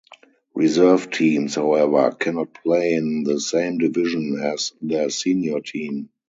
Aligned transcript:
Reserve 0.55 1.11
teams, 1.11 1.53
however, 1.53 2.09
cannot 2.13 2.55
play 2.55 2.93
in 2.93 3.21
the 3.23 3.39
same 3.39 3.77
division 3.77 4.41
as 4.41 4.73
their 4.81 5.11
senior 5.11 5.59
team. 5.59 6.09